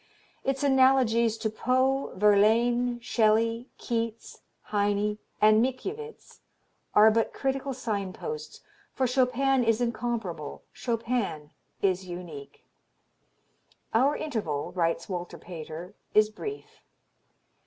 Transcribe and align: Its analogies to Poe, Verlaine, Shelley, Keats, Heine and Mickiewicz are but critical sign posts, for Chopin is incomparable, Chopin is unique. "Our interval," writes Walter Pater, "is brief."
Its 0.43 0.63
analogies 0.63 1.37
to 1.37 1.47
Poe, 1.47 2.15
Verlaine, 2.15 2.99
Shelley, 3.01 3.69
Keats, 3.77 4.41
Heine 4.73 5.19
and 5.39 5.61
Mickiewicz 5.63 6.39
are 6.95 7.11
but 7.11 7.33
critical 7.35 7.71
sign 7.71 8.11
posts, 8.11 8.61
for 8.95 9.05
Chopin 9.05 9.63
is 9.63 9.79
incomparable, 9.79 10.63
Chopin 10.73 11.51
is 11.83 12.07
unique. 12.07 12.65
"Our 13.93 14.17
interval," 14.17 14.71
writes 14.71 15.07
Walter 15.07 15.37
Pater, 15.37 15.93
"is 16.15 16.31
brief." 16.31 16.81